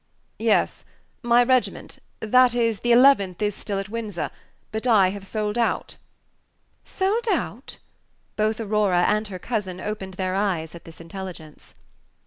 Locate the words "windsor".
3.89-4.31